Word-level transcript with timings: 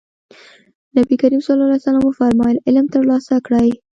نبي 0.97 1.15
کريم 1.23 1.41
ص 1.47 1.49
وفرمايل 2.07 2.57
علم 2.67 2.85
ترلاسه 2.95 3.35
کړئ. 3.45 3.69